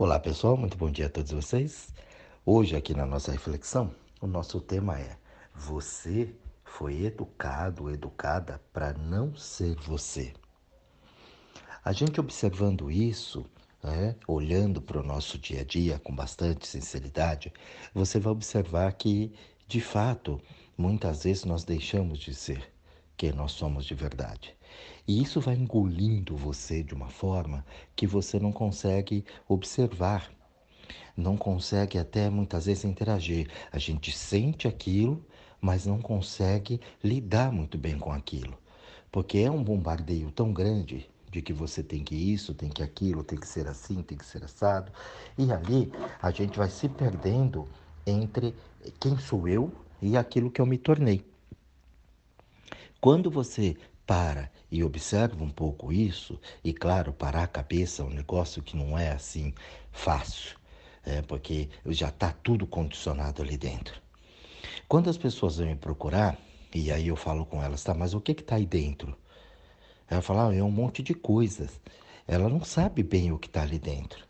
[0.00, 1.92] Olá pessoal, muito bom dia a todos vocês.
[2.46, 5.18] Hoje, aqui na nossa reflexão, o nosso tema é:
[5.54, 6.34] Você
[6.64, 10.32] foi educado, educada para não ser você.
[11.84, 13.44] A gente observando isso,
[13.82, 17.52] né, olhando para o nosso dia a dia com bastante sinceridade,
[17.92, 19.34] você vai observar que,
[19.68, 20.40] de fato,
[20.78, 22.72] muitas vezes nós deixamos de ser
[23.18, 24.56] quem nós somos de verdade.
[25.06, 27.64] E isso vai engolindo você de uma forma
[27.96, 30.30] que você não consegue observar,
[31.16, 33.48] não consegue até muitas vezes interagir.
[33.72, 35.24] A gente sente aquilo,
[35.60, 38.56] mas não consegue lidar muito bem com aquilo,
[39.10, 43.22] porque é um bombardeio tão grande de que você tem que isso, tem que aquilo,
[43.22, 44.90] tem que ser assim, tem que ser assado.
[45.38, 47.68] E ali a gente vai se perdendo
[48.06, 48.54] entre
[48.98, 51.24] quem sou eu e aquilo que eu me tornei.
[53.00, 53.76] Quando você
[54.10, 58.76] para e observa um pouco isso, e claro, parar a cabeça é um negócio que
[58.76, 59.54] não é assim
[59.92, 60.56] fácil,
[61.06, 64.02] é, porque já está tudo condicionado ali dentro.
[64.88, 66.36] Quando as pessoas vêm me procurar,
[66.74, 69.16] e aí eu falo com elas, tá, mas o que está aí dentro?
[70.08, 71.80] Ela fala, ah, é um monte de coisas.
[72.26, 74.26] Ela não sabe bem o que está ali dentro.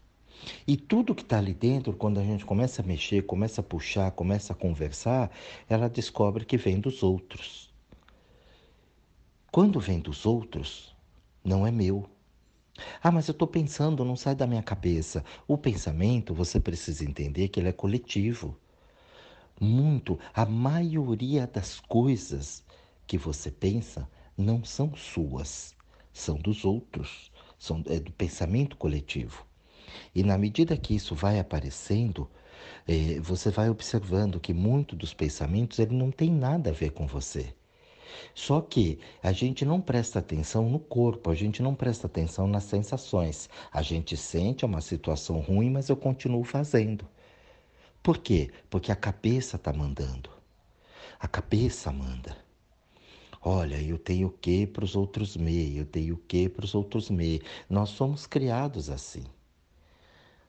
[0.66, 4.10] E tudo que está ali dentro, quando a gente começa a mexer, começa a puxar,
[4.10, 5.30] começa a conversar,
[5.66, 7.69] ela descobre que vem dos outros.
[9.52, 10.94] Quando vem dos outros,
[11.44, 12.08] não é meu.
[13.02, 15.24] Ah, mas eu estou pensando, não sai da minha cabeça.
[15.48, 18.56] O pensamento, você precisa entender que ele é coletivo.
[19.60, 22.64] Muito, a maioria das coisas
[23.08, 25.74] que você pensa não são suas,
[26.12, 29.44] são dos outros, são é do pensamento coletivo.
[30.14, 32.30] E na medida que isso vai aparecendo,
[32.86, 37.04] é, você vai observando que muito dos pensamentos ele não tem nada a ver com
[37.04, 37.52] você.
[38.34, 42.64] Só que a gente não presta atenção no corpo, a gente não presta atenção nas
[42.64, 43.48] sensações.
[43.72, 47.06] A gente sente uma situação ruim, mas eu continuo fazendo.
[48.03, 48.50] Por quê?
[48.69, 50.31] Porque a cabeça está mandando.
[51.19, 52.37] A cabeça manda.
[53.43, 56.75] Olha, eu tenho o que para os outros me, eu tenho o que para os
[56.75, 57.43] outros me.
[57.69, 59.25] Nós somos criados assim.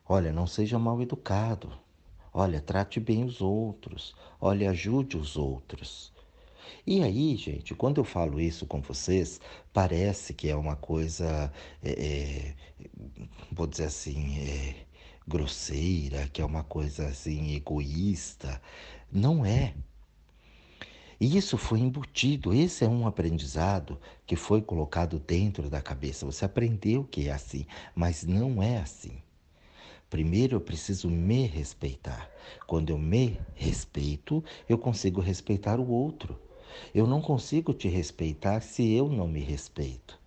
[0.07, 1.71] Olha, não seja mal educado.
[2.33, 4.15] Olha, trate bem os outros.
[4.39, 6.11] Olha, ajude os outros.
[6.85, 9.39] E aí, gente, quando eu falo isso com vocês,
[9.73, 11.51] parece que é uma coisa,
[11.83, 12.55] é, é,
[13.51, 14.75] vou dizer assim, é,
[15.27, 18.61] grosseira, que é uma coisa assim, egoísta.
[19.11, 19.73] Não é.
[21.19, 26.25] E isso foi embutido, esse é um aprendizado que foi colocado dentro da cabeça.
[26.25, 29.21] Você aprendeu que é assim, mas não é assim.
[30.09, 32.29] Primeiro eu preciso me respeitar.
[32.67, 36.37] Quando eu me respeito, eu consigo respeitar o outro.
[36.93, 40.19] Eu não consigo te respeitar se eu não me respeito.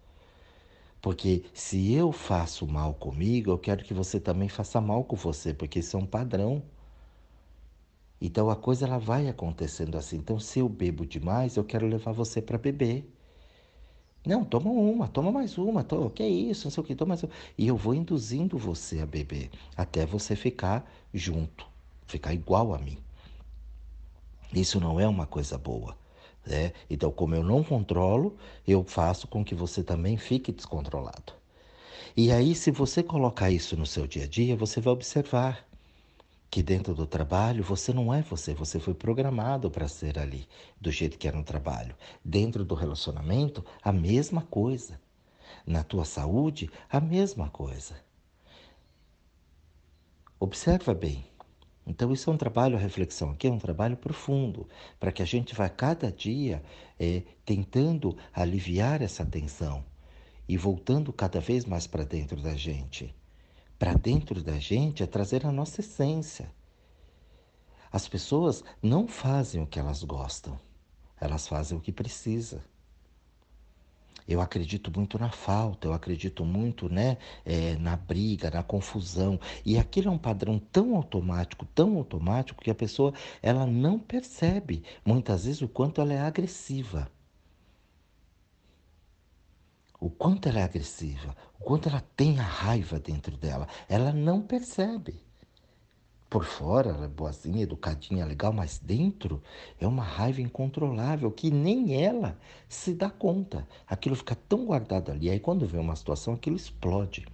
[1.00, 5.53] Porque se eu faço mal comigo, eu quero que você também faça mal com você,
[5.53, 6.62] porque isso é um padrão.
[8.21, 10.16] Então a coisa ela vai acontecendo assim.
[10.16, 13.06] Então se eu bebo demais, eu quero levar você para beber.
[14.26, 17.11] Não, toma uma, toma mais uma, toma, que é isso, não sei o que, toma
[17.11, 17.32] mais uma.
[17.59, 21.66] E eu vou induzindo você a beber, até você ficar junto,
[22.06, 22.97] ficar igual a mim.
[24.55, 25.94] Isso não é uma coisa boa.
[26.47, 26.72] Né?
[26.91, 31.32] Então, como eu não controlo, eu faço com que você também fique descontrolado.
[32.16, 35.66] E aí, se você colocar isso no seu dia a dia, você vai observar
[36.50, 40.47] que dentro do trabalho você não é você, você foi programado para ser ali,
[40.81, 41.97] do jeito que é no trabalho.
[42.25, 45.00] Dentro do relacionamento, a mesma coisa.
[45.66, 47.97] Na tua saúde, a mesma coisa.
[50.38, 51.25] Observa bem.
[51.87, 54.67] Então, isso é um trabalho, a reflexão aqui é um trabalho profundo,
[54.99, 56.62] para que a gente vá cada dia
[56.99, 59.84] é, tentando aliviar essa tensão
[60.49, 63.15] e voltando cada vez mais para dentro da gente.
[63.78, 66.50] Para dentro da gente é trazer a nossa essência.
[67.93, 70.59] As pessoas não fazem o que elas gostam,
[71.21, 72.65] elas fazem o que precisa.
[74.27, 79.38] Eu acredito muito na falta, eu acredito muito né, é, na briga, na confusão.
[79.65, 83.12] E aquilo é um padrão tão automático, tão automático, que a pessoa
[83.43, 87.11] ela não percebe muitas vezes o quanto ela é agressiva.
[90.00, 93.67] O quanto ela é agressiva, o quanto ela tem a raiva dentro dela.
[93.88, 95.24] Ela não percebe
[96.34, 99.40] por fora ela é boazinha, educadinha, legal, mas dentro
[99.78, 102.36] é uma raiva incontrolável que nem ela
[102.69, 103.69] se dá conta.
[103.86, 107.25] Aquilo fica tão guardado ali, aí quando vem uma situação, aquilo explode.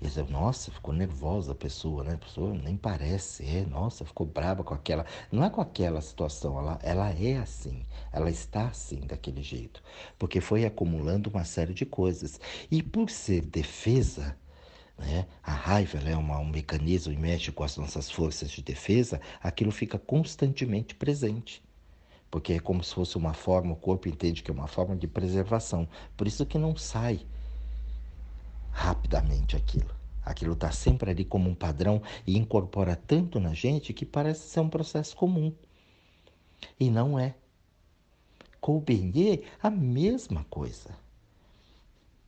[0.00, 2.14] E você, nossa, ficou nervosa a pessoa, né?
[2.14, 5.04] A pessoa nem parece, é, nossa, ficou brava com aquela.
[5.30, 9.82] Não é com aquela situação, ela, ela é assim, ela está assim, daquele jeito.
[10.18, 12.40] Porque foi acumulando uma série de coisas.
[12.70, 14.34] E por ser defesa,
[14.98, 15.26] né?
[15.42, 19.70] A raiva é uma, um mecanismo e mexe com as nossas forças de defesa, aquilo
[19.70, 21.62] fica constantemente presente.
[22.30, 25.06] Porque é como se fosse uma forma, o corpo entende que é uma forma de
[25.06, 25.88] preservação.
[26.16, 27.24] Por isso que não sai
[28.70, 29.94] rapidamente aquilo.
[30.24, 34.60] Aquilo está sempre ali como um padrão e incorpora tanto na gente que parece ser
[34.60, 35.54] um processo comum.
[36.80, 37.34] E não é.
[38.60, 41.05] Com o Benê, a mesma coisa.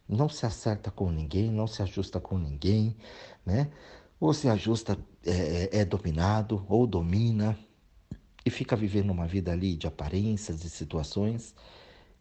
[0.08, 2.96] Não se acerta com ninguém, não se ajusta com ninguém,
[3.44, 3.70] né?
[4.18, 7.58] Ou se ajusta, é, é, é dominado, ou domina,
[8.44, 11.54] e fica vivendo uma vida ali de aparências e situações.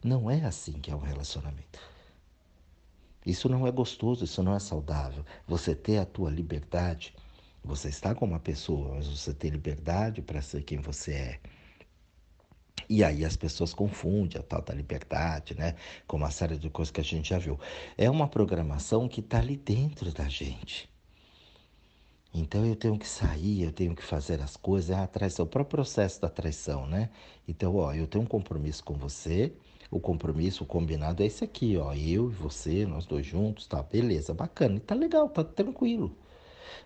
[0.03, 1.79] Não é assim que é um relacionamento.
[3.25, 5.25] Isso não é gostoso, isso não é saudável.
[5.47, 7.15] Você ter a tua liberdade,
[7.63, 11.39] você está com uma pessoa, mas você ter liberdade para ser quem você é.
[12.89, 15.75] E aí as pessoas confundem a tal da liberdade, né?
[16.07, 17.59] Com uma série de coisas que a gente já viu.
[17.97, 20.89] É uma programação que está ali dentro da gente.
[22.33, 25.47] Então eu tenho que sair, eu tenho que fazer as coisas, é a traição, o
[25.47, 27.09] próprio processo da traição, né?
[27.47, 29.53] Então, ó, eu tenho um compromisso com você,
[29.89, 33.81] o compromisso, o combinado é esse aqui, ó, eu e você, nós dois juntos, tá,
[33.81, 36.15] beleza, bacana, e tá legal, tá tranquilo.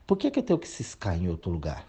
[0.07, 1.85] Por que, que eu tenho que ciscar em outro lugar?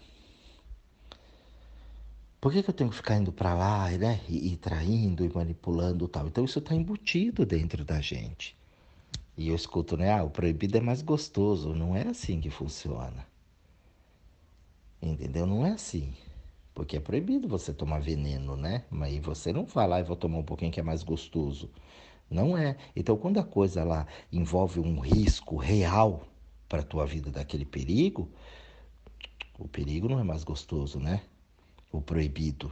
[2.43, 4.19] Por que, que eu tenho que ficar indo para lá, né?
[4.27, 6.27] E, e, traindo e manipulando tal?
[6.27, 8.53] Então isso está embutido dentro da gente.
[9.37, 10.11] E eu escuto, né?
[10.11, 11.73] Ah, o proibido é mais gostoso.
[11.73, 13.25] Não é assim que funciona.
[15.01, 15.47] Entendeu?
[15.47, 16.13] Não é assim.
[16.73, 18.83] Porque é proibido você tomar veneno, né?
[18.91, 21.69] Mas você não vai lá e vou tomar um pouquinho que é mais gostoso.
[22.29, 22.75] Não é.
[22.93, 26.27] Então, quando a coisa lá envolve um risco real
[26.67, 28.29] para a tua vida daquele perigo,
[29.57, 31.21] o perigo não é mais gostoso, né?
[31.93, 32.71] O proibido.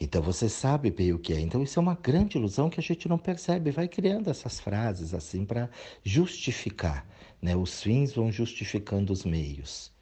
[0.00, 1.40] Então você sabe bem o que é.
[1.40, 3.70] Então isso é uma grande ilusão que a gente não percebe.
[3.70, 5.68] Vai criando essas frases assim para
[6.02, 7.06] justificar.
[7.42, 7.54] Né?
[7.54, 9.92] Os fins vão justificando os meios.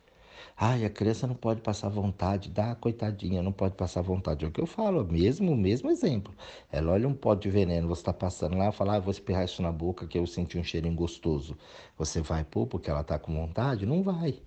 [0.56, 4.44] Ai, a criança não pode passar vontade, dá coitadinha, não pode passar vontade.
[4.44, 6.34] É o que eu falo, mesmo, mesmo exemplo.
[6.70, 9.62] Ela olha um pote de veneno, você está passando lá, fala, ah, vou espirrar isso
[9.62, 11.56] na boca que eu senti um cheirinho gostoso.
[11.96, 13.86] Você vai pôr porque ela está com vontade?
[13.86, 14.42] Não vai.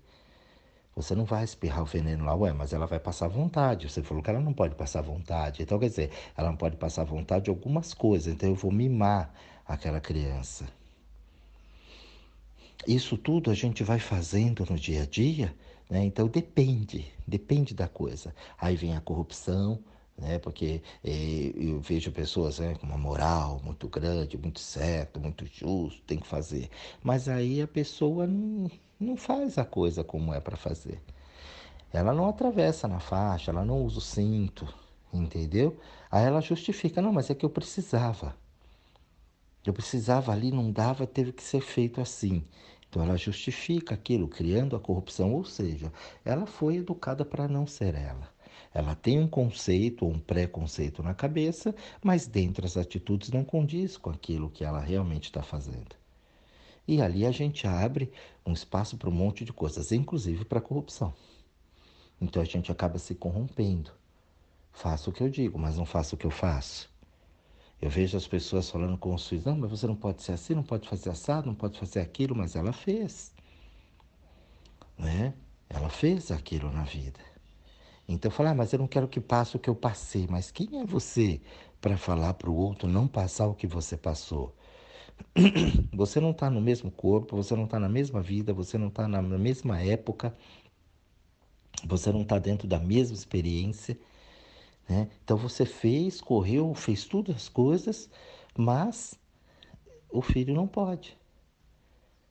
[0.94, 3.88] Você não vai espirrar o veneno lá, ué, mas ela vai passar vontade.
[3.88, 5.62] Você falou que ela não pode passar vontade.
[5.62, 8.32] Então, quer dizer, ela não pode passar vontade de algumas coisas.
[8.32, 9.32] Então, eu vou mimar
[9.66, 10.66] aquela criança.
[12.86, 15.54] Isso tudo a gente vai fazendo no dia a dia,
[15.88, 16.04] né?
[16.04, 18.34] Então, depende, depende da coisa.
[18.58, 19.78] Aí vem a corrupção,
[20.18, 20.38] né?
[20.38, 26.02] Porque eh, eu vejo pessoas né, com uma moral muito grande, muito certo, muito justo,
[26.02, 26.68] tem que fazer.
[27.02, 28.70] Mas aí a pessoa não
[29.02, 31.02] não faz a coisa como é para fazer.
[31.92, 34.66] Ela não atravessa na faixa, ela não usa o cinto,
[35.12, 35.78] entendeu?
[36.10, 38.34] Aí ela justifica, não, mas é que eu precisava.
[39.64, 42.44] Eu precisava ali, não dava, teve que ser feito assim.
[42.88, 45.92] Então ela justifica aquilo, criando a corrupção, ou seja,
[46.24, 48.28] ela foi educada para não ser ela.
[48.74, 53.96] Ela tem um conceito ou um preconceito na cabeça, mas dentro as atitudes não condiz
[53.96, 56.01] com aquilo que ela realmente está fazendo.
[56.86, 58.12] E ali a gente abre
[58.44, 61.14] um espaço para um monte de coisas, inclusive para corrupção.
[62.20, 63.90] Então a gente acaba se corrompendo.
[64.72, 66.90] Faço o que eu digo, mas não faço o que eu faço.
[67.80, 70.54] Eu vejo as pessoas falando com os filhos, não, mas você não pode ser assim,
[70.54, 73.32] não pode fazer assado, não pode fazer aquilo, mas ela fez.
[74.96, 75.34] Né?
[75.68, 77.18] Ela fez aquilo na vida.
[78.06, 80.26] Então falo, ah, mas eu não quero que passe o que eu passei.
[80.28, 81.40] Mas quem é você
[81.80, 84.54] para falar para o outro não passar o que você passou?
[85.92, 89.06] Você não está no mesmo corpo, você não está na mesma vida, você não está
[89.08, 90.36] na mesma época,
[91.84, 93.98] você não está dentro da mesma experiência.
[94.88, 95.08] Né?
[95.24, 98.10] Então você fez, correu, fez todas as coisas,
[98.56, 99.18] mas
[100.10, 101.16] o filho não pode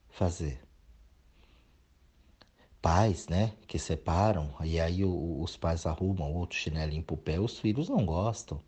[0.09, 0.61] fazer.
[2.81, 7.89] Pais, né, que separam, e aí os pais arrumam outro chinelinho pro pé, os filhos
[7.89, 8.59] não gostam.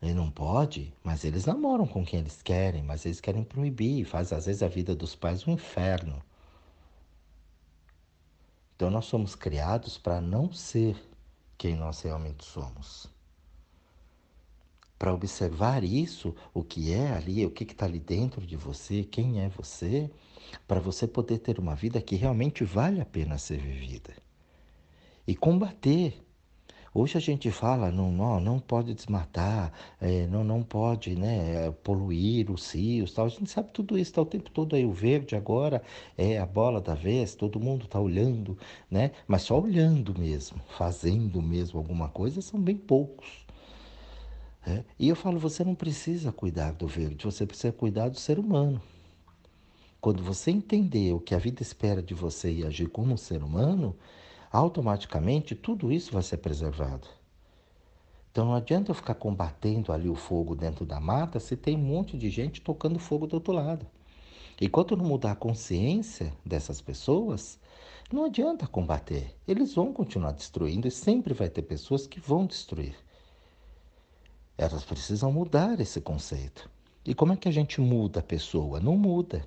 [0.00, 4.32] Ele não pode, mas eles namoram com quem eles querem, mas eles querem proibir, faz
[4.32, 6.22] às vezes a vida dos pais um inferno.
[8.76, 10.96] Então nós somos criados para não ser
[11.56, 13.10] quem nós realmente somos.
[14.96, 19.40] Para observar isso, o que é ali, o que está ali dentro de você, quem
[19.40, 20.08] é você,
[20.66, 24.14] para você poder ter uma vida que realmente vale a pena ser vivida.
[25.26, 26.24] E combater
[26.98, 32.50] Hoje a gente fala, não, não, não pode desmatar, é, não, não pode né, poluir
[32.50, 33.26] os rios, tal.
[33.26, 35.80] a gente sabe tudo isso, está o tempo todo aí, o verde agora
[36.16, 38.58] é a bola da vez, todo mundo está olhando,
[38.90, 39.12] né?
[39.28, 43.46] mas só olhando mesmo, fazendo mesmo alguma coisa, são bem poucos.
[44.66, 44.82] É?
[44.98, 48.82] E eu falo, você não precisa cuidar do verde, você precisa cuidar do ser humano.
[50.00, 53.44] Quando você entender o que a vida espera de você e agir como um ser
[53.44, 53.94] humano,
[54.50, 57.06] automaticamente tudo isso vai ser preservado.
[58.30, 61.80] Então não adianta eu ficar combatendo ali o fogo dentro da mata se tem um
[61.80, 63.86] monte de gente tocando fogo do outro lado.
[64.60, 67.58] Enquanto não mudar a consciência dessas pessoas,
[68.12, 69.34] não adianta combater.
[69.46, 72.96] Eles vão continuar destruindo e sempre vai ter pessoas que vão destruir.
[74.56, 76.68] Elas precisam mudar esse conceito.
[77.04, 78.80] E como é que a gente muda a pessoa?
[78.80, 79.46] Não muda.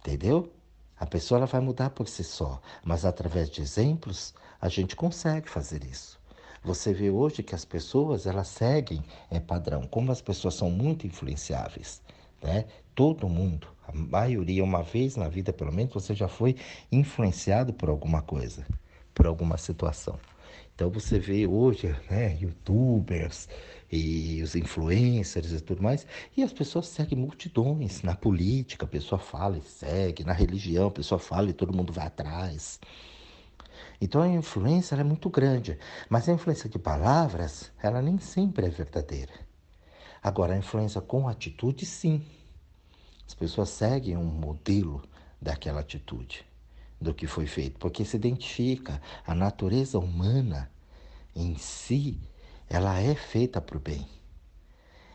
[0.00, 0.50] Entendeu?
[1.00, 5.48] A pessoa ela vai mudar por si só, mas através de exemplos a gente consegue
[5.48, 6.20] fazer isso.
[6.62, 11.06] Você vê hoje que as pessoas elas seguem é padrão, como as pessoas são muito
[11.06, 12.02] influenciáveis,
[12.42, 12.66] né?
[12.94, 16.54] Todo mundo, a maioria uma vez na vida pelo menos você já foi
[16.92, 18.66] influenciado por alguma coisa,
[19.14, 20.20] por alguma situação.
[20.74, 23.48] Então você vê hoje, né, youtubers
[23.90, 26.06] e os influencers e tudo mais,
[26.36, 30.92] e as pessoas seguem multidões na política, a pessoa fala e segue, na religião, a
[30.92, 32.78] pessoa fala e todo mundo vai atrás.
[34.00, 35.78] Então a influência é muito grande,
[36.08, 39.32] mas a influência de palavras, ela nem sempre é verdadeira.
[40.22, 42.22] Agora, a influência com atitude, sim.
[43.26, 45.02] As pessoas seguem um modelo
[45.40, 46.44] daquela atitude
[47.00, 50.70] do que foi feito, porque se identifica a natureza humana
[51.34, 52.20] em si,
[52.70, 54.08] ela é feita para o bem.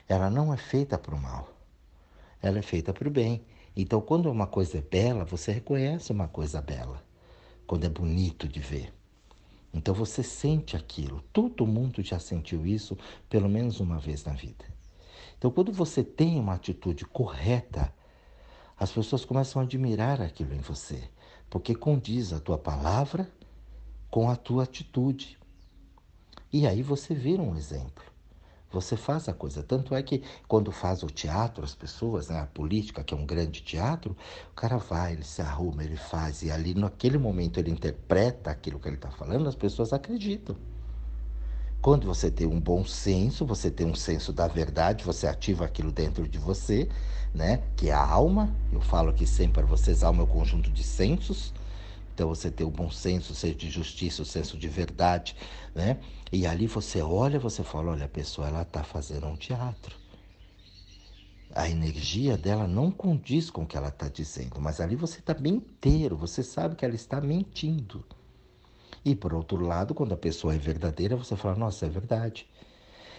[0.07, 1.49] Ela não é feita para o mal.
[2.41, 3.43] Ela é feita para o bem.
[3.75, 7.03] Então, quando uma coisa é bela, você reconhece uma coisa bela.
[7.65, 8.93] Quando é bonito de ver.
[9.73, 11.23] Então você sente aquilo.
[11.33, 12.97] Todo mundo já sentiu isso
[13.29, 14.65] pelo menos uma vez na vida.
[15.37, 17.91] Então, quando você tem uma atitude correta,
[18.77, 21.09] as pessoas começam a admirar aquilo em você
[21.49, 23.29] porque condiz a tua palavra
[24.09, 25.37] com a tua atitude.
[26.55, 28.01] E aí você vira um exemplo.
[28.71, 29.61] Você faz a coisa.
[29.61, 33.25] Tanto é que quando faz o teatro, as pessoas, né, a política, que é um
[33.25, 34.15] grande teatro,
[34.53, 38.79] o cara vai, ele se arruma, ele faz, e ali naquele momento ele interpreta aquilo
[38.79, 40.55] que ele está falando, as pessoas acreditam.
[41.81, 45.91] Quando você tem um bom senso, você tem um senso da verdade, você ativa aquilo
[45.91, 46.87] dentro de você,
[47.33, 47.63] né?
[47.75, 48.49] Que é a alma.
[48.71, 51.53] Eu falo aqui sempre para vocês, alma é o conjunto de sensos.
[52.15, 55.35] Então você tem o bom senso, o senso de justiça, o senso de verdade,
[55.75, 55.99] né?
[56.31, 59.97] E ali você olha, você fala, olha, a pessoa ela está fazendo um teatro.
[61.53, 65.33] A energia dela não condiz com o que ela está dizendo, mas ali você está
[65.33, 68.01] bem inteiro, você sabe que ela está mentindo.
[69.03, 72.47] E por outro lado, quando a pessoa é verdadeira, você fala, nossa, é verdade.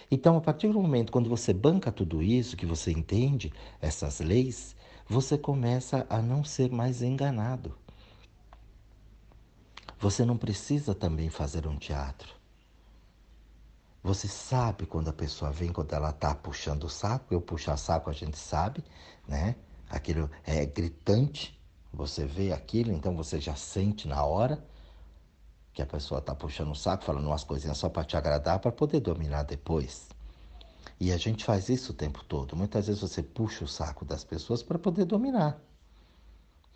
[0.09, 4.75] Então, a partir do momento quando você banca tudo isso, que você entende essas leis,
[5.07, 7.75] você começa a não ser mais enganado.
[9.99, 12.35] Você não precisa também fazer um teatro.
[14.03, 17.33] Você sabe quando a pessoa vem, quando ela está puxando o saco.
[17.33, 18.83] Eu puxar saco, a gente sabe,
[19.27, 19.55] né?
[19.89, 21.59] Aquilo é gritante.
[21.91, 24.63] Você vê aquilo, então você já sente na hora
[25.73, 28.71] que a pessoa está puxando o saco, falando umas coisinhas só para te agradar, para
[28.71, 30.07] poder dominar depois.
[30.99, 32.55] E a gente faz isso o tempo todo.
[32.55, 35.59] Muitas vezes você puxa o saco das pessoas para poder dominar.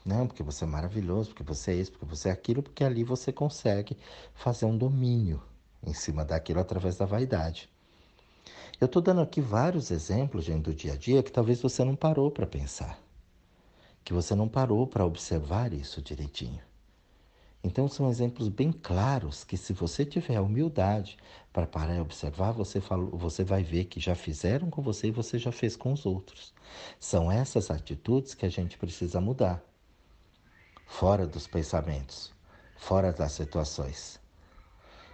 [0.04, 3.04] Não, porque você é maravilhoso, porque você é isso, porque você é aquilo, porque ali
[3.04, 3.98] você consegue
[4.34, 5.42] fazer um domínio
[5.86, 7.70] em cima daquilo através da vaidade.
[8.80, 11.96] Eu estou dando aqui vários exemplos, gente, do dia a dia que talvez você não
[11.96, 13.00] parou para pensar,
[14.04, 16.62] que você não parou para observar isso direitinho.
[17.64, 21.16] Então, são exemplos bem claros que, se você tiver a humildade
[21.54, 25.12] para parar e observar, você, falou, você vai ver que já fizeram com você e
[25.12, 26.56] você já fez com os outros.
[27.00, 29.64] São essas atitudes que a gente precisa mudar.
[31.00, 32.32] Fora dos pensamentos,
[32.78, 34.20] fora das situações.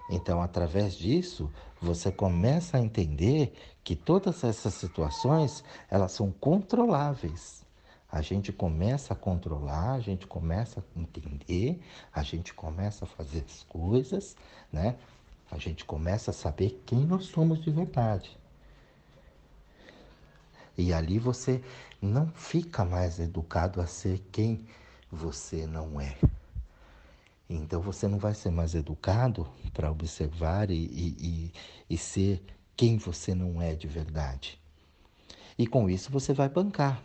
[0.09, 3.53] Então, através disso, você começa a entender
[3.83, 7.65] que todas essas situações, elas são controláveis
[8.09, 11.81] a gente começa a controlar, a gente começa a entender,
[12.13, 14.35] a gente começa a fazer as coisas,
[14.71, 14.95] né?
[15.51, 18.37] A gente começa a saber quem nós somos de verdade.
[20.77, 21.61] E ali você
[22.01, 24.65] não fica mais educado a ser quem
[25.11, 26.17] você não é.
[27.49, 31.53] Então você não vai ser mais educado para observar e, e, e,
[31.89, 32.43] e ser
[32.75, 34.59] quem você não é de verdade.
[35.57, 37.01] E com isso você vai bancar.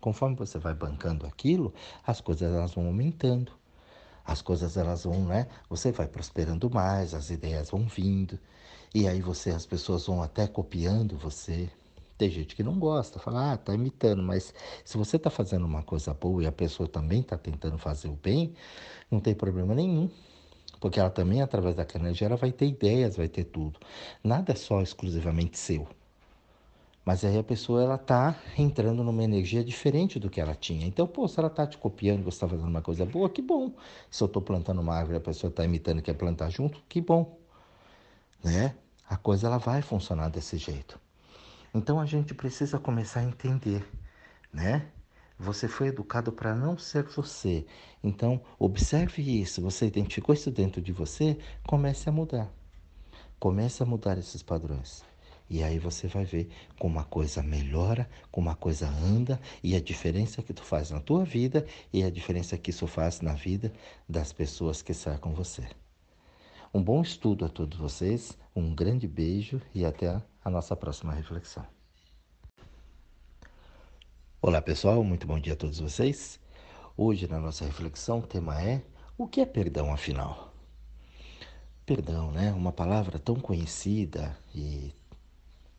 [0.00, 1.72] Conforme você vai bancando aquilo,
[2.06, 3.52] as coisas elas vão aumentando.
[4.24, 5.46] As coisas elas vão, né?
[5.68, 8.38] Você vai prosperando mais, as ideias vão vindo.
[8.94, 11.70] E aí você, as pessoas vão até copiando você.
[12.16, 14.54] Tem gente que não gosta, fala, ah, tá imitando, mas
[14.84, 18.18] se você tá fazendo uma coisa boa e a pessoa também tá tentando fazer o
[18.22, 18.54] bem,
[19.10, 20.08] não tem problema nenhum.
[20.80, 23.80] Porque ela também, através daquela energia, ela vai ter ideias, vai ter tudo.
[24.22, 25.88] Nada é só exclusivamente seu.
[27.04, 30.86] Mas aí a pessoa ela tá entrando numa energia diferente do que ela tinha.
[30.86, 33.72] Então, pô, se ela tá te copiando, você está fazendo uma coisa boa, que bom.
[34.10, 37.00] Se eu estou plantando uma árvore, a pessoa está imitando e quer plantar junto, que
[37.00, 37.38] bom,
[38.42, 38.74] né?
[39.08, 41.03] A coisa ela vai funcionar desse jeito.
[41.74, 43.84] Então a gente precisa começar a entender,
[44.52, 44.86] né?
[45.36, 47.66] Você foi educado para não ser você.
[48.02, 49.60] Então, observe isso.
[49.60, 52.48] Você identificou isso dentro de você, comece a mudar.
[53.40, 55.02] Comece a mudar esses padrões.
[55.50, 59.80] E aí você vai ver como a coisa melhora, como a coisa anda e a
[59.80, 63.72] diferença que tu faz na tua vida e a diferença que isso faz na vida
[64.08, 65.66] das pessoas que cercam você.
[66.72, 71.66] Um bom estudo a todos vocês, um grande beijo e até a nossa próxima reflexão.
[74.42, 76.38] Olá pessoal, muito bom dia a todos vocês.
[76.96, 78.82] Hoje na nossa reflexão o tema é
[79.16, 80.52] o que é perdão afinal?
[81.86, 82.52] Perdão, né?
[82.52, 84.94] Uma palavra tão conhecida e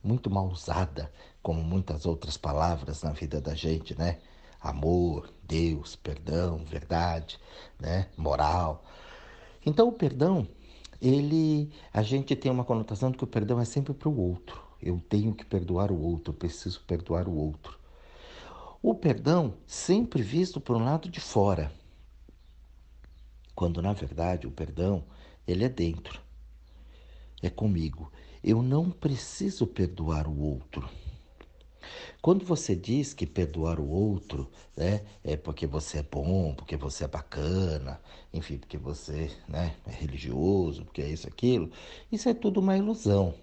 [0.04, 4.20] muito mal usada, como muitas outras palavras na vida da gente, né?
[4.60, 7.40] Amor, Deus, perdão, verdade,
[7.80, 8.10] né?
[8.18, 8.84] Moral.
[9.66, 10.48] Então o perdão,
[11.08, 14.60] ele, a gente tem uma conotação de que o perdão é sempre para o outro.
[14.82, 17.80] Eu tenho que perdoar o outro, eu preciso perdoar o outro.
[18.82, 21.72] O perdão sempre visto por um lado de fora,
[23.54, 25.04] quando na verdade o perdão
[25.48, 26.20] ele é dentro,
[27.42, 28.12] é comigo.
[28.44, 30.90] Eu não preciso perdoar o outro.
[32.22, 37.04] Quando você diz que perdoar o outro né, é porque você é bom, porque você
[37.04, 38.02] é bacana,
[38.34, 41.72] enfim, porque você né, é religioso, porque é isso, aquilo,
[42.12, 43.34] isso é tudo uma ilusão.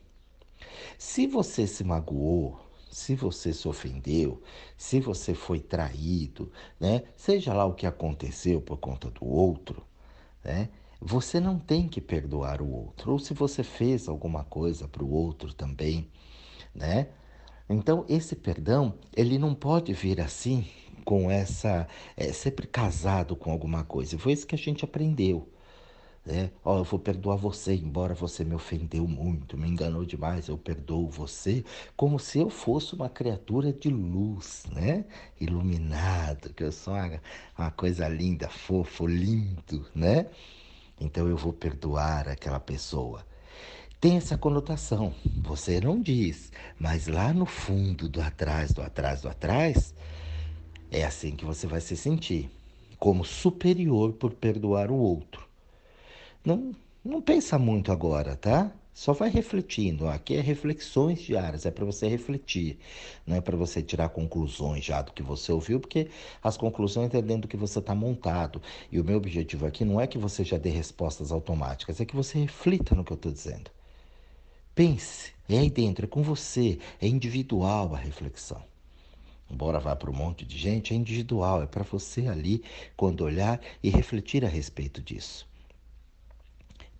[0.99, 4.43] Se você se magoou, se você se ofendeu,
[4.77, 9.83] se você foi traído, né, seja lá o que aconteceu por conta do outro,
[10.45, 10.69] né,
[11.05, 13.13] você não tem que perdoar o outro.
[13.13, 16.09] Ou se você fez alguma coisa para o outro também,
[16.75, 17.09] né?
[17.73, 20.67] Então, esse perdão, ele não pode vir assim,
[21.05, 21.87] com essa.
[22.17, 24.19] É, sempre casado com alguma coisa.
[24.19, 25.49] Foi isso que a gente aprendeu.
[26.25, 26.53] Né?
[26.65, 31.11] Ó, eu vou perdoar você, embora você me ofendeu muito, me enganou demais, eu perdoo
[31.11, 31.65] você,
[31.97, 35.05] como se eu fosse uma criatura de luz, né?
[35.41, 37.21] Iluminado, que eu sou uma,
[37.59, 40.29] uma coisa linda, fofo, lindo, né?
[41.01, 43.25] então eu vou perdoar aquela pessoa.
[44.03, 49.29] Tem essa conotação, você não diz, mas lá no fundo do atrás, do atrás, do
[49.29, 49.95] atrás,
[50.91, 52.51] é assim que você vai se sentir,
[52.99, 55.47] como superior por perdoar o outro.
[56.45, 56.73] Não,
[57.05, 58.73] não pensa muito agora, tá?
[58.93, 60.09] Só vai refletindo.
[60.09, 62.81] Aqui é reflexões diárias, é para você refletir,
[63.25, 66.11] não é para você tirar conclusões já do que você ouviu, porque
[66.43, 68.61] as conclusões é dentro do que você está montado.
[68.91, 72.17] E o meu objetivo aqui não é que você já dê respostas automáticas, é que
[72.17, 73.71] você reflita no que eu estou dizendo.
[74.75, 78.63] Pense, é aí dentro, é com você, é individual a reflexão.
[79.51, 82.65] Embora vá para um monte de gente, é individual, é para você ali,
[82.97, 85.47] quando olhar e refletir a respeito disso.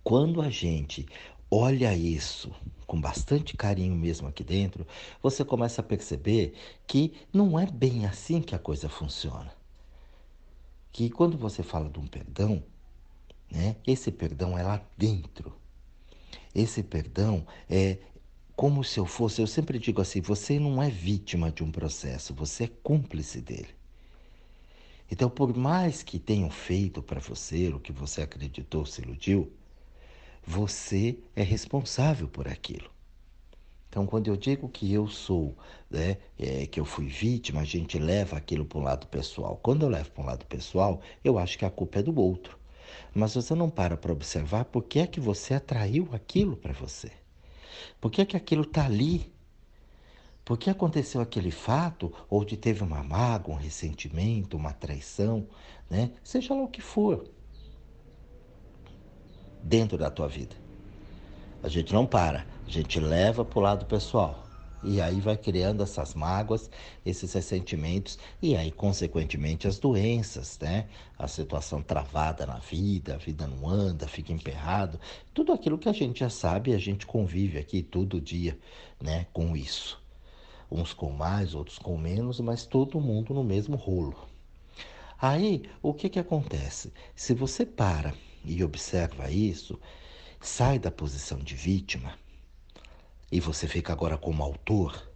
[0.03, 1.07] Quando a gente
[1.49, 2.53] olha isso
[2.85, 4.85] com bastante carinho mesmo aqui dentro,
[5.21, 6.53] você começa a perceber
[6.85, 9.51] que não é bem assim que a coisa funciona.
[10.91, 12.63] Que quando você fala de um perdão,
[13.49, 15.62] né, esse perdão é lá dentro.
[16.53, 17.97] Esse perdão é
[18.55, 22.33] como se eu fosse, eu sempre digo assim, você não é vítima de um processo,
[22.33, 23.69] você é cúmplice dele.
[25.11, 29.51] Então, por mais que tenham feito para você o que você acreditou, se iludiu,
[30.45, 32.89] você é responsável por aquilo.
[33.89, 35.55] Então, quando eu digo que eu sou,
[35.89, 39.59] né, é, que eu fui vítima, a gente leva aquilo para um lado pessoal.
[39.61, 42.57] Quando eu levo para um lado pessoal, eu acho que a culpa é do outro.
[43.13, 47.11] Mas você não para para observar por que é que você atraiu aquilo para você.
[48.01, 49.31] Por que é que aquilo está ali?
[50.43, 55.47] Por que aconteceu aquele fato onde teve uma mágoa, um ressentimento, uma traição,
[55.89, 56.11] né?
[56.23, 57.29] Seja lá o que for
[59.61, 60.55] dentro da tua vida.
[61.61, 64.43] A gente não para, a gente leva para o lado pessoal.
[64.85, 66.69] E aí vai criando essas mágoas,
[67.05, 70.87] esses ressentimentos e aí, consequentemente, as doenças, né?
[71.17, 74.99] A situação travada na vida, a vida não anda, fica emperrado.
[75.33, 78.57] Tudo aquilo que a gente já sabe, a gente convive aqui todo dia,
[79.01, 79.25] né?
[79.31, 80.01] Com isso.
[80.69, 84.27] Uns com mais, outros com menos, mas todo mundo no mesmo rolo.
[85.21, 86.91] Aí, o que que acontece?
[87.15, 89.79] Se você para e observa isso,
[90.41, 92.21] sai da posição de vítima
[93.33, 95.11] e você fica agora como autor.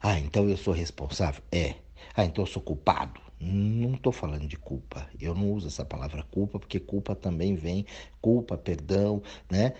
[0.00, 1.40] Ah, então eu sou responsável?
[1.52, 1.76] É.
[2.12, 3.20] Ah, então eu sou culpado?
[3.38, 5.08] Não estou falando de culpa.
[5.20, 7.86] Eu não uso essa palavra culpa, porque culpa também vem,
[8.20, 9.74] culpa, perdão, né?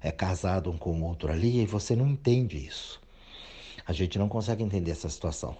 [0.00, 2.98] É casado um com o outro ali e você não entende isso.
[3.86, 5.58] A gente não consegue entender essa situação.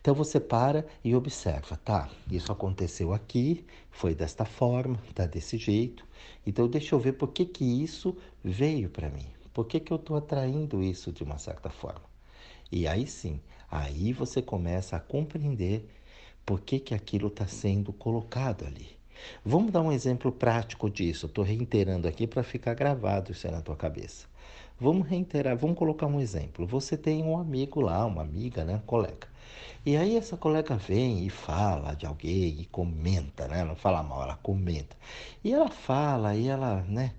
[0.00, 2.08] Então você para e observa, tá?
[2.30, 6.06] Isso aconteceu aqui, foi desta forma, tá desse jeito.
[6.46, 9.26] Então deixa eu ver por que que isso veio para mim.
[9.54, 12.02] Por que que eu estou atraindo isso de uma certa forma?
[12.72, 13.40] E aí sim,
[13.70, 15.88] aí você começa a compreender
[16.44, 18.98] por que que aquilo está sendo colocado ali.
[19.44, 21.26] Vamos dar um exemplo prático disso.
[21.26, 24.26] Estou reiterando aqui para ficar gravado isso aí na tua cabeça.
[24.78, 26.66] Vamos reiterar, vamos colocar um exemplo.
[26.66, 29.28] Você tem um amigo lá, uma amiga, né, colega.
[29.86, 33.62] E aí essa colega vem e fala de alguém e comenta, né?
[33.64, 34.96] Não fala mal, ela comenta.
[35.44, 37.12] E ela fala e ela, né,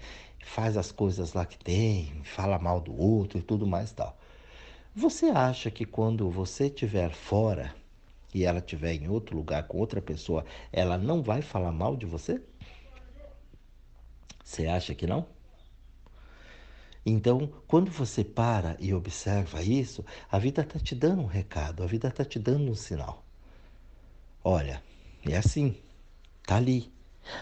[0.46, 4.16] faz as coisas lá que tem, fala mal do outro e tudo mais tal.
[4.96, 7.76] Você acha que quando você estiver fora
[8.34, 12.06] e ela estiver em outro lugar com outra pessoa, ela não vai falar mal de
[12.06, 12.42] você?
[14.44, 15.26] Você acha que não?
[17.04, 21.88] Então, quando você para e observa isso, a vida está te dando um recado, a
[21.88, 23.26] vida está te dando um sinal.
[24.44, 24.82] Olha,
[25.28, 25.76] é assim,
[26.46, 26.95] tá ali.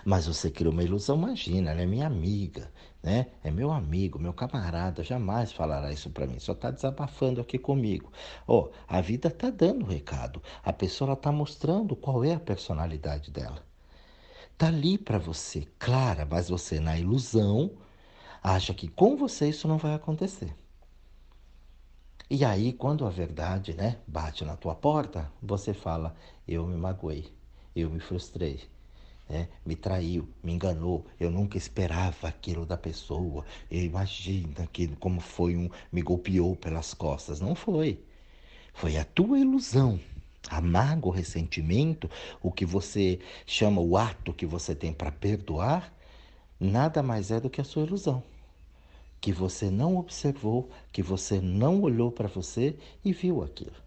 [0.06, 3.28] Mas você criou uma ilusão, imagina, ela é minha amiga, né?
[3.44, 8.12] É meu amigo, meu camarada, jamais falará isso para mim, só está desabafando aqui comigo.
[8.48, 13.32] Ó, oh, a vida está dando recado, a pessoa está mostrando qual é a personalidade
[13.32, 13.64] dela.
[14.58, 17.72] Tá ali para você, clara, mas você na ilusão
[18.42, 20.56] acha que com você isso não vai acontecer.
[22.30, 26.16] E aí, quando a verdade né, bate na tua porta, você fala:
[26.48, 27.32] Eu me magoei,
[27.76, 28.62] eu me frustrei,
[29.34, 33.44] né, me traiu, me enganou, eu nunca esperava aquilo da pessoa.
[33.72, 35.70] Imagina que como foi um.
[35.92, 37.40] me golpeou pelas costas.
[37.42, 38.00] Não foi.
[38.76, 40.00] Foi a tua ilusão.
[40.50, 42.08] A mágoa, o ressentimento,
[42.44, 45.92] o que você chama o ato que você tem para perdoar,
[46.60, 48.22] nada mais é do que a sua ilusão
[49.20, 53.78] que você não observou, que você não olhou para você e viu aquilo.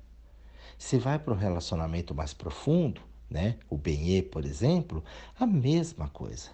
[0.78, 3.56] Se vai para um relacionamento mais profundo, né?
[3.68, 5.02] O Benê, por exemplo,
[5.38, 6.50] a mesma coisa.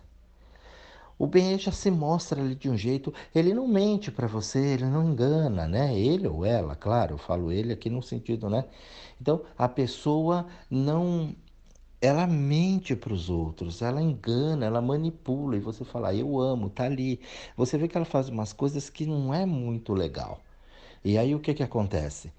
[1.19, 4.87] O Benê já se mostra ali de um jeito, ele não mente para você, ele
[4.87, 5.97] não engana, né?
[5.97, 8.65] Ele ou ela, claro, eu falo ele aqui no sentido, né?
[9.21, 11.35] Então, a pessoa não
[12.01, 16.85] ela mente para os outros, ela engana, ela manipula e você fala, eu amo, tá
[16.85, 17.21] ali.
[17.57, 20.41] Você vê que ela faz umas coisas que não é muito legal.
[21.05, 22.33] E aí o que que acontece?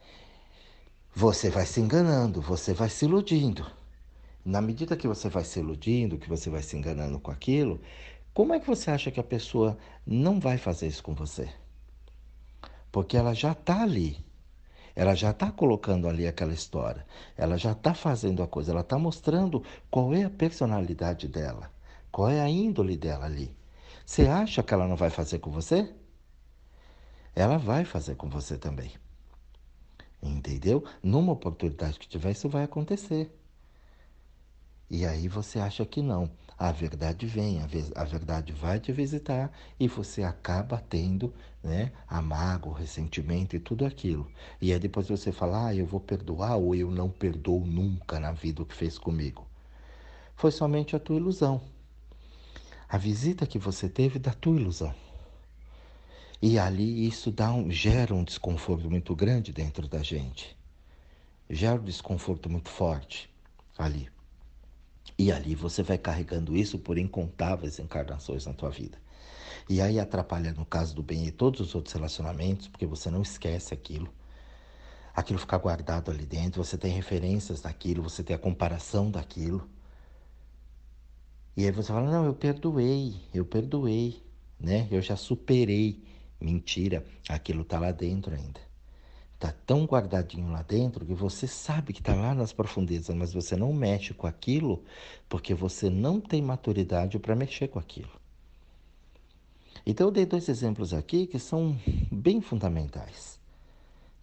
[1.15, 3.65] Você vai se enganando, você vai se iludindo.
[4.45, 7.79] Na medida que você vai se iludindo, que você vai se enganando com aquilo,
[8.34, 11.49] como é que você acha que a pessoa não vai fazer isso com você?
[12.91, 14.17] Porque ela já está ali.
[14.95, 17.06] Ela já está colocando ali aquela história.
[17.38, 18.71] Ela já está fazendo a coisa.
[18.71, 21.71] Ela está mostrando qual é a personalidade dela.
[22.12, 23.56] Qual é a índole dela ali.
[24.06, 25.91] Você acha que ela não vai fazer com você?
[27.36, 28.91] Ela vai fazer com você também.
[30.21, 30.84] Entendeu?
[31.01, 33.32] Numa oportunidade que tiver, isso vai acontecer.
[34.93, 37.60] E aí você acha que não a verdade vem,
[37.95, 43.60] a, verdade vai te visitar e você acaba tendo né, a mágoa, o ressentimento e
[43.60, 44.32] tudo aquilo.
[44.62, 48.32] E aí depois você fala, ah, eu vou perdoar ou eu não perdoo nunca na
[48.32, 49.47] vida o que fez comigo.
[50.36, 51.60] Foi somente a tua ilusão.
[52.88, 54.93] A visita que você teve da tua ilusão.
[56.39, 60.56] E ali isso dá um, gera um desconforto muito grande dentro da gente.
[61.49, 63.27] Gera um desconforto muito forte
[63.75, 64.12] ali.
[65.17, 68.97] E ali você vai carregando isso por incontáveis encarnações na tua vida.
[69.69, 73.21] E aí atrapalha, no caso do bem, e todos os outros relacionamentos, porque você não
[73.21, 74.13] esquece aquilo.
[75.15, 79.69] Aquilo fica guardado ali dentro, você tem referências daquilo, você tem a comparação daquilo.
[81.55, 84.23] E aí você fala: "Não, eu perdoei, eu perdoei,
[84.59, 84.87] né?
[84.91, 86.03] Eu já superei".
[86.41, 88.59] Mentira, aquilo está lá dentro ainda.
[89.43, 93.58] Está tão guardadinho lá dentro que você sabe que está lá nas profundezas, mas você
[93.58, 94.82] não mexe com aquilo
[95.27, 98.10] porque você não tem maturidade para mexer com aquilo.
[99.86, 101.77] Então eu dei dois exemplos aqui que são
[102.10, 103.38] bem fundamentais.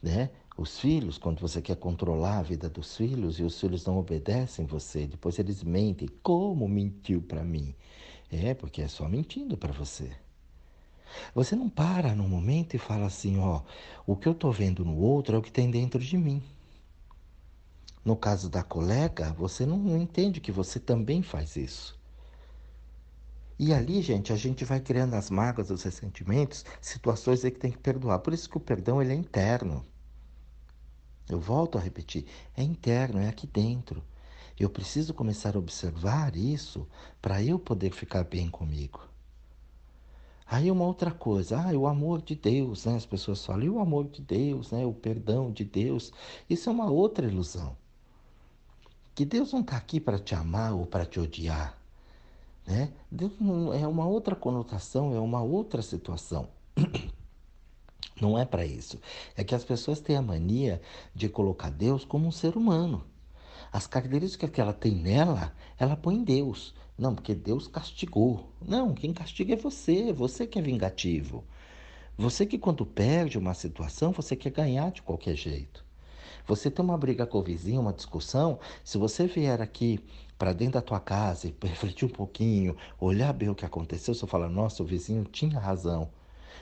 [0.03, 0.31] Né?
[0.57, 4.65] Os filhos, quando você quer controlar a vida dos filhos e os filhos não obedecem
[4.65, 6.09] você, depois eles mentem.
[6.23, 7.75] Como mentiu para mim?
[8.33, 10.11] É, porque é só mentindo para você.
[11.35, 13.63] Você não para no momento e fala assim, ó,
[14.07, 16.43] o que eu estou vendo no outro é o que tem dentro de mim.
[18.05, 21.99] No caso da colega, você não entende que você também faz isso.
[23.59, 27.71] E ali, gente, a gente vai criando as mágoas, os ressentimentos, situações aí que tem
[27.71, 28.21] que perdoar.
[28.21, 29.85] Por isso que o perdão ele é interno.
[31.29, 32.25] Eu volto a repetir,
[32.57, 34.03] é interno, é aqui dentro.
[34.59, 36.89] Eu preciso começar a observar isso
[37.21, 39.10] para eu poder ficar bem comigo.
[40.53, 42.97] Aí uma outra coisa, ah, o amor de Deus, né?
[42.97, 44.85] As pessoas falam, e o amor de Deus, né?
[44.85, 46.13] O perdão de Deus.
[46.49, 47.77] Isso é uma outra ilusão.
[49.15, 51.79] Que Deus não está aqui para te amar ou para te odiar.
[52.67, 52.93] Né?
[53.09, 56.49] Deus não, é uma outra conotação, é uma outra situação.
[58.21, 59.01] Não é para isso.
[59.35, 60.83] É que as pessoas têm a mania
[61.15, 63.03] de colocar Deus como um ser humano.
[63.73, 66.75] As características que ela tem nela, ela põe em Deus.
[67.01, 68.53] Não, porque Deus castigou.
[68.61, 71.43] Não, quem castiga é você, você que é vingativo.
[72.19, 75.83] Você que quando perde uma situação, você quer ganhar de qualquer jeito.
[76.47, 79.99] Você tem uma briga com o vizinho, uma discussão, se você vier aqui
[80.39, 84.27] para dentro da tua casa e refletir um pouquinho, olhar bem o que aconteceu, você
[84.27, 86.11] fala, nossa, o vizinho tinha razão.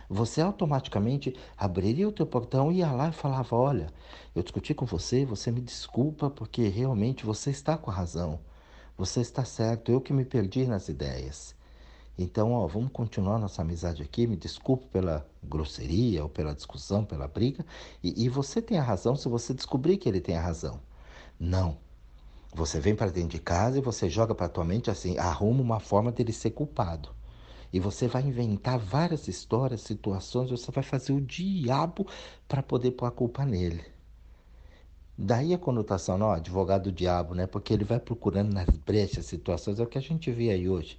[0.09, 3.93] Você automaticamente abriria o teu portão, ia lá e falava, olha,
[4.37, 8.39] eu discuti com você, você me desculpa porque realmente você está com a razão.
[8.99, 11.55] Você está certo, eu que me perdi nas ideias.
[12.19, 14.27] Então, ó, vamos continuar nossa amizade aqui.
[14.27, 17.65] Me desculpe pela grosseria ou pela discussão, pela briga.
[18.03, 20.81] E, e você tem a razão se você descobrir que ele tem a razão.
[21.39, 21.79] Não.
[22.53, 25.79] Você vem para dentro de casa e você joga para tua mente assim, arruma uma
[25.79, 27.11] forma dele ser culpado.
[27.73, 32.05] E você vai inventar várias histórias, situações, você vai fazer o diabo
[32.49, 33.85] para poder pôr a culpa nele.
[35.21, 37.45] Daí a conotação, não, advogado do diabo, né?
[37.45, 40.97] Porque ele vai procurando nas brechas, situações, é o que a gente vê aí hoje.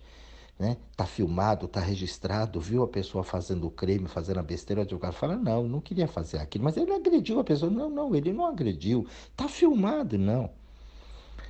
[0.60, 0.76] Né?
[0.98, 5.14] Tá filmado, tá registrado, viu a pessoa fazendo o crime, fazendo a besteira, o advogado
[5.14, 7.72] fala, não, não queria fazer aquilo, mas ele agrediu a pessoa.
[7.72, 9.08] Não, não, ele não agrediu.
[9.38, 10.50] Tá filmado, não.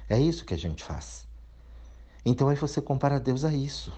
[0.08, 1.28] É isso que a gente faz.
[2.24, 3.92] Então aí você compara Deus a isso.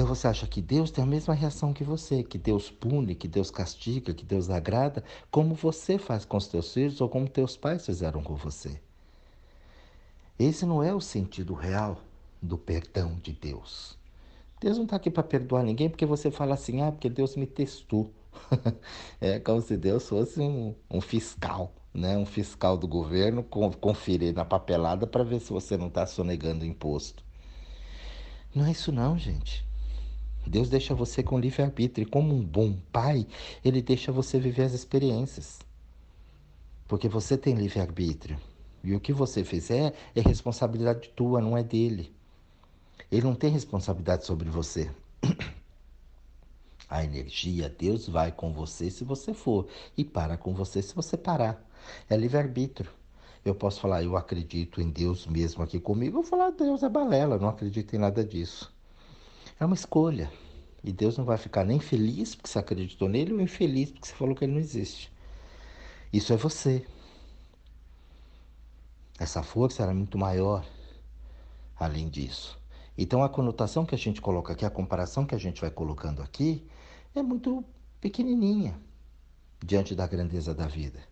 [0.00, 3.28] Então você acha que Deus tem a mesma reação que você, que Deus pune, que
[3.28, 7.54] Deus castiga, que Deus agrada, como você faz com os teus filhos ou como teus
[7.54, 8.80] pais fizeram com você.
[10.38, 12.00] Esse não é o sentido real
[12.40, 13.98] do perdão de Deus.
[14.58, 17.46] Deus não está aqui para perdoar ninguém porque você fala assim, ah, porque Deus me
[17.46, 18.10] testou.
[19.20, 24.46] é como se Deus fosse um, um fiscal né, um fiscal do governo conferir na
[24.46, 27.22] papelada para ver se você não está sonegando imposto.
[28.54, 29.68] Não é isso não, gente.
[30.50, 32.06] Deus deixa você com livre-arbítrio.
[32.06, 33.24] E como um bom pai,
[33.64, 35.60] ele deixa você viver as experiências.
[36.88, 38.36] Porque você tem livre-arbítrio.
[38.82, 42.12] E o que você fizer é responsabilidade tua, não é dele.
[43.12, 44.90] Ele não tem responsabilidade sobre você.
[46.90, 51.16] A energia, Deus vai com você se você for e para com você se você
[51.16, 51.64] parar.
[52.08, 52.90] É livre-arbítrio.
[53.44, 56.18] Eu posso falar, eu acredito em Deus mesmo aqui comigo.
[56.18, 58.74] Eu vou falar, Deus é balela, não acredito em nada disso.
[59.60, 60.32] É uma escolha.
[60.82, 64.14] E Deus não vai ficar nem feliz porque você acreditou nele ou infeliz porque você
[64.14, 65.12] falou que ele não existe.
[66.10, 66.86] Isso é você.
[69.18, 70.66] Essa força era muito maior
[71.78, 72.58] além disso.
[72.96, 76.22] Então a conotação que a gente coloca aqui, a comparação que a gente vai colocando
[76.22, 76.66] aqui,
[77.14, 77.62] é muito
[78.00, 78.80] pequenininha
[79.62, 81.09] diante da grandeza da vida.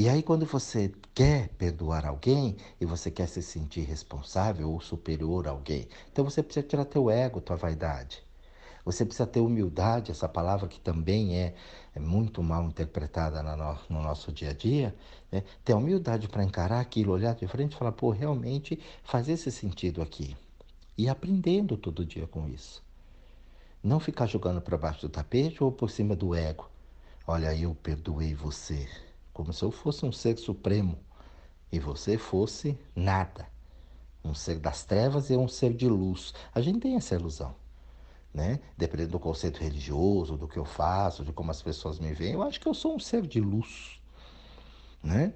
[0.00, 5.48] E aí, quando você quer perdoar alguém e você quer se sentir responsável ou superior
[5.48, 8.22] a alguém, então você precisa tirar teu ego, tua vaidade.
[8.84, 11.52] Você precisa ter humildade, essa palavra que também é,
[11.96, 14.94] é muito mal interpretada no, no nosso dia a dia.
[15.32, 15.42] Né?
[15.64, 20.00] Ter humildade para encarar aquilo, olhar de frente e falar, pô, realmente faz esse sentido
[20.00, 20.36] aqui.
[20.96, 22.84] E aprendendo todo dia com isso.
[23.82, 26.70] Não ficar jogando para baixo do tapete ou por cima do ego.
[27.26, 28.86] Olha, eu perdoei você
[29.38, 30.98] como se eu fosse um ser supremo
[31.70, 33.46] e você fosse nada.
[34.24, 36.34] Um ser das trevas e um ser de luz.
[36.52, 37.54] A gente tem essa ilusão.
[38.34, 38.58] Né?
[38.76, 42.42] Dependendo do conceito religioso, do que eu faço, de como as pessoas me veem, eu
[42.42, 44.00] acho que eu sou um ser de luz.
[45.00, 45.32] Né?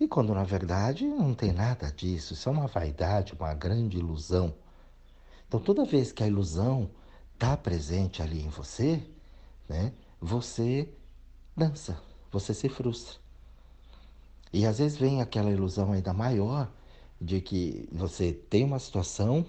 [0.00, 4.54] E quando na verdade não tem nada disso, isso é uma vaidade, uma grande ilusão.
[5.46, 6.90] Então toda vez que a ilusão
[7.34, 9.06] está presente ali em você,
[9.68, 10.88] né, você
[11.54, 12.00] dança,
[12.32, 13.25] você se frustra.
[14.52, 16.70] E às vezes vem aquela ilusão ainda maior
[17.20, 19.44] de que você tem uma situação,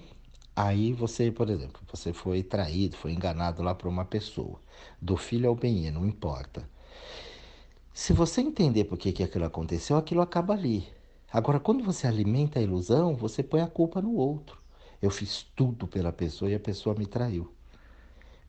[0.56, 4.60] aí você, por exemplo, você foi traído, foi enganado lá por uma pessoa,
[5.02, 6.68] do filho ao bem, não importa.
[7.94, 10.88] Se você entender por que, que aquilo aconteceu, aquilo acaba ali.
[11.32, 14.62] Agora, quando você alimenta a ilusão, você põe a culpa no outro.
[15.02, 17.52] Eu fiz tudo pela pessoa e a pessoa me traiu.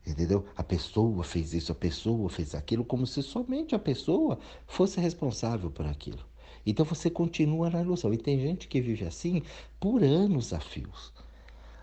[0.05, 0.45] Entendeu?
[0.55, 5.69] A pessoa fez isso, a pessoa fez aquilo, como se somente a pessoa fosse responsável
[5.69, 6.23] por aquilo.
[6.65, 8.13] Então você continua na ilusão.
[8.13, 9.41] E tem gente que vive assim
[9.79, 11.13] por anos a fios.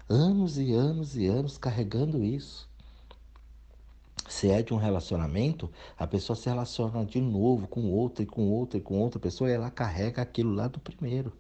[0.09, 2.69] Anos e anos e anos carregando isso.
[4.29, 8.51] Se é de um relacionamento, a pessoa se relaciona de novo com outra e com
[8.51, 11.33] outra e com outra pessoa e ela carrega aquilo lá do primeiro.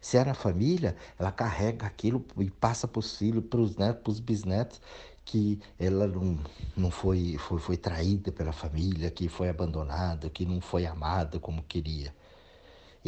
[0.00, 4.02] Se é na família, ela carrega aquilo e passa para os filhos, para os netos,
[4.02, 4.80] para os bisnetos,
[5.24, 6.38] que ela não,
[6.76, 11.62] não foi, foi, foi traída pela família, que foi abandonada, que não foi amada como
[11.62, 12.14] queria.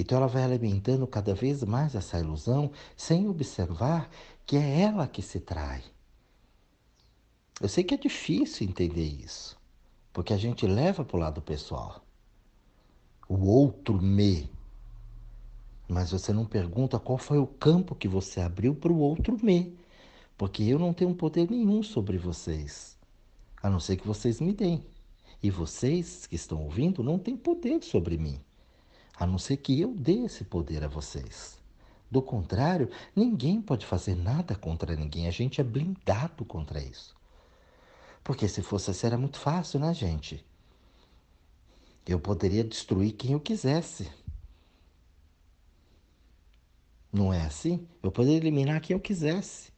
[0.00, 4.08] Então ela vai alimentando cada vez mais essa ilusão sem observar
[4.46, 5.84] que é ela que se trai.
[7.60, 9.58] Eu sei que é difícil entender isso,
[10.10, 12.02] porque a gente leva para o lado pessoal.
[13.28, 14.50] O outro me.
[15.86, 19.76] Mas você não pergunta qual foi o campo que você abriu para o outro me.
[20.38, 22.96] Porque eu não tenho poder nenhum sobre vocês,
[23.62, 24.82] a não ser que vocês me deem.
[25.42, 28.40] E vocês que estão ouvindo não têm poder sobre mim,
[29.20, 31.58] a não ser que eu dê esse poder a vocês.
[32.10, 37.14] Do contrário, ninguém pode fazer nada contra ninguém, a gente é blindado contra isso.
[38.24, 40.42] Porque se fosse assim era muito fácil, né, gente?
[42.06, 44.10] Eu poderia destruir quem eu quisesse.
[47.12, 47.86] Não é assim?
[48.02, 49.70] Eu poderia eliminar quem eu quisesse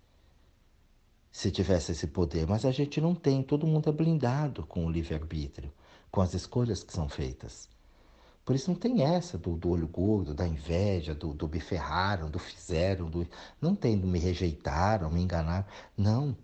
[1.32, 3.42] se tivesse esse poder, mas a gente não tem.
[3.42, 5.72] Todo mundo é blindado com o livre-arbítrio,
[6.12, 7.68] com as escolhas que são feitas.
[8.44, 12.30] Por isso não tem essa do, do olho gordo, da inveja, do, do me ferraram,
[12.30, 13.26] do fizeram, do...
[13.60, 15.66] não tem do me rejeitaram, me enganaram.
[15.96, 16.36] Não.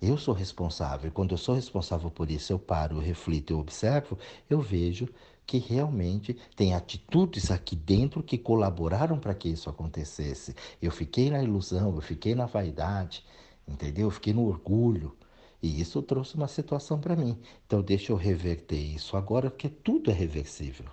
[0.00, 1.10] Eu sou responsável.
[1.12, 4.18] Quando eu sou responsável por isso, eu paro, eu reflito, eu observo,
[4.50, 5.08] eu vejo
[5.46, 10.54] que realmente tem atitudes aqui dentro que colaboraram para que isso acontecesse.
[10.82, 13.24] Eu fiquei na ilusão, eu fiquei na vaidade,
[13.66, 14.08] entendeu?
[14.08, 15.16] Eu fiquei no orgulho.
[15.62, 17.38] E isso trouxe uma situação para mim.
[17.66, 20.86] Então deixa eu reverter isso agora, porque tudo é reversível.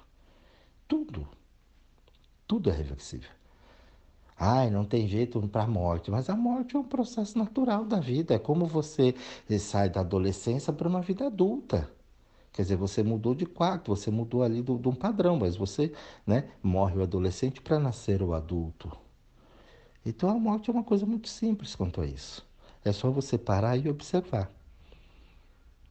[0.87, 1.27] Tudo.
[2.47, 3.29] Tudo é reversível.
[4.37, 7.99] Ai, não tem jeito para a morte, mas a morte é um processo natural da
[7.99, 8.33] vida.
[8.33, 9.15] É como você
[9.59, 11.89] sai da adolescência para uma vida adulta.
[12.51, 15.91] Quer dizer, você mudou de quarto, você mudou ali de um padrão, mas você
[16.25, 18.95] né, morre o adolescente para nascer o adulto.
[20.05, 22.45] Então a morte é uma coisa muito simples quanto a isso.
[22.85, 24.51] É só você parar e observar.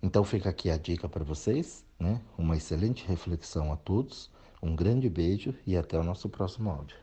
[0.02, 2.20] Então fica aqui a dica para vocês, né?
[2.36, 4.30] Uma excelente reflexão a todos,
[4.62, 7.01] um grande beijo e até o nosso próximo áudio.